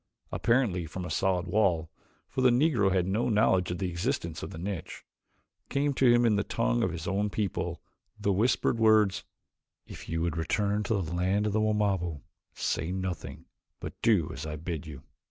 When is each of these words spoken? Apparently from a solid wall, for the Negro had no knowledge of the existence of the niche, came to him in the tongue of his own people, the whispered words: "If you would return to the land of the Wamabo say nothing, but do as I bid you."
Apparently 0.31 0.87
from 0.87 1.05
a 1.05 1.11
solid 1.11 1.45
wall, 1.45 1.91
for 2.27 2.41
the 2.41 2.49
Negro 2.49 2.91
had 2.91 3.05
no 3.05 3.29
knowledge 3.29 3.69
of 3.69 3.77
the 3.77 3.87
existence 3.91 4.41
of 4.41 4.49
the 4.49 4.57
niche, 4.57 5.03
came 5.69 5.93
to 5.93 6.11
him 6.11 6.25
in 6.25 6.37
the 6.37 6.43
tongue 6.43 6.81
of 6.81 6.89
his 6.91 7.07
own 7.07 7.29
people, 7.29 7.83
the 8.19 8.33
whispered 8.33 8.79
words: 8.79 9.23
"If 9.85 10.09
you 10.09 10.23
would 10.23 10.37
return 10.37 10.81
to 10.85 10.95
the 11.03 11.13
land 11.13 11.45
of 11.45 11.53
the 11.53 11.61
Wamabo 11.61 12.23
say 12.55 12.91
nothing, 12.91 13.45
but 13.79 13.93
do 14.01 14.31
as 14.33 14.43
I 14.43 14.55
bid 14.55 14.87
you." 14.87 15.03